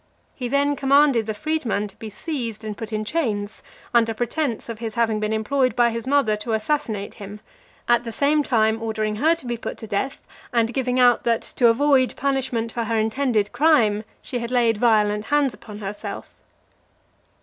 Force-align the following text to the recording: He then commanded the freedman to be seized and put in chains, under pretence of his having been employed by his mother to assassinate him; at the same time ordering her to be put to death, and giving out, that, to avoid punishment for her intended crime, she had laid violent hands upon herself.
He 0.33 0.47
then 0.47 0.75
commanded 0.75 1.27
the 1.27 1.35
freedman 1.35 1.87
to 1.87 1.95
be 1.97 2.09
seized 2.09 2.63
and 2.63 2.75
put 2.75 2.91
in 2.91 3.05
chains, 3.05 3.61
under 3.93 4.15
pretence 4.15 4.67
of 4.67 4.79
his 4.79 4.95
having 4.95 5.19
been 5.19 5.31
employed 5.31 5.75
by 5.75 5.91
his 5.91 6.07
mother 6.07 6.35
to 6.37 6.53
assassinate 6.53 7.13
him; 7.13 7.39
at 7.87 8.03
the 8.03 8.11
same 8.11 8.41
time 8.41 8.81
ordering 8.81 9.17
her 9.17 9.35
to 9.35 9.45
be 9.45 9.57
put 9.57 9.77
to 9.77 9.85
death, 9.85 10.19
and 10.51 10.73
giving 10.73 10.99
out, 10.99 11.23
that, 11.25 11.43
to 11.43 11.67
avoid 11.67 12.15
punishment 12.15 12.71
for 12.71 12.85
her 12.85 12.97
intended 12.97 13.51
crime, 13.51 14.03
she 14.23 14.39
had 14.39 14.49
laid 14.49 14.77
violent 14.79 15.25
hands 15.25 15.53
upon 15.53 15.77
herself. 15.77 16.41